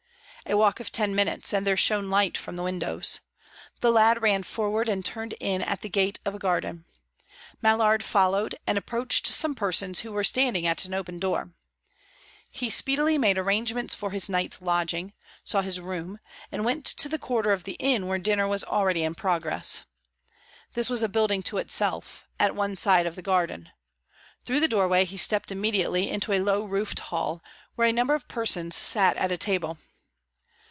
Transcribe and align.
A 0.47 0.57
walk 0.57 0.81
of 0.81 0.91
ten 0.91 1.15
minutes, 1.15 1.53
and 1.53 1.65
there 1.65 1.77
shone 1.77 2.09
light 2.09 2.37
from 2.37 2.57
windows. 2.57 3.21
The 3.79 3.91
lad 3.91 4.21
ran 4.21 4.43
forward 4.43 4.89
and 4.89 5.05
turned 5.05 5.33
in 5.39 5.61
at 5.61 5.79
the 5.79 5.87
gate 5.87 6.19
of 6.25 6.35
a 6.35 6.39
garden; 6.39 6.83
Mallard 7.61 8.03
followed, 8.03 8.55
and 8.67 8.77
approached 8.77 9.27
some 9.27 9.55
persons 9.55 10.01
who 10.01 10.11
were 10.11 10.25
standing 10.25 10.65
at 10.67 10.83
an 10.83 10.93
open 10.93 11.19
door. 11.19 11.51
He 12.49 12.69
speedily 12.69 13.17
made 13.17 13.37
arrangements 13.37 13.95
for 13.95 14.09
his 14.11 14.27
night's 14.27 14.61
lodging, 14.61 15.13
saw 15.45 15.61
his 15.61 15.79
room, 15.79 16.19
and 16.51 16.65
went 16.65 16.85
to 16.85 17.07
the 17.07 17.19
quarter 17.19 17.53
of 17.53 17.63
the 17.63 17.73
inn 17.79 18.07
where 18.07 18.19
dinner 18.19 18.47
was 18.47 18.65
already 18.65 19.03
in 19.03 19.15
progress. 19.15 19.85
This 20.73 20.89
was 20.89 21.01
a 21.03 21.07
building 21.07 21.43
to 21.43 21.59
itself, 21.59 22.25
at 22.39 22.55
one 22.55 22.75
side 22.75 23.05
of 23.05 23.15
the 23.15 23.21
garden. 23.21 23.69
Through 24.43 24.59
the 24.59 24.67
doorway 24.67 25.05
he 25.05 25.17
stepped 25.17 25.51
immediately 25.51 26.09
into 26.09 26.33
a 26.33 26.39
low 26.41 26.65
roofed 26.65 26.99
hall, 26.99 27.41
where 27.75 27.87
a 27.87 27.93
number 27.93 28.15
of 28.15 28.27
persons 28.27 28.75
sat 28.75 29.15
at 29.15 29.39
table. 29.39 29.77